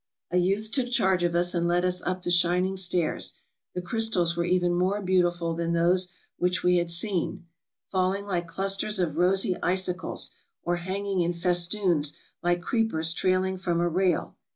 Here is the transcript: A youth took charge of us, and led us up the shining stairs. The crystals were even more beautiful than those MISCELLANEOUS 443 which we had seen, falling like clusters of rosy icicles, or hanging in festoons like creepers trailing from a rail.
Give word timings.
A 0.31 0.37
youth 0.37 0.71
took 0.71 0.89
charge 0.89 1.21
of 1.21 1.35
us, 1.35 1.53
and 1.53 1.67
led 1.67 1.85
us 1.85 2.01
up 2.01 2.23
the 2.23 2.31
shining 2.31 2.75
stairs. 2.75 3.35
The 3.75 3.83
crystals 3.83 4.35
were 4.35 4.45
even 4.45 4.73
more 4.73 4.99
beautiful 4.99 5.53
than 5.53 5.73
those 5.73 6.07
MISCELLANEOUS 6.39 6.57
443 6.61 6.61
which 6.63 6.63
we 6.63 6.77
had 6.77 6.89
seen, 6.89 7.45
falling 7.91 8.25
like 8.25 8.47
clusters 8.47 8.97
of 8.97 9.17
rosy 9.17 9.55
icicles, 9.61 10.31
or 10.63 10.77
hanging 10.77 11.21
in 11.21 11.33
festoons 11.33 12.13
like 12.41 12.63
creepers 12.63 13.13
trailing 13.13 13.59
from 13.59 13.79
a 13.79 13.87
rail. 13.87 14.35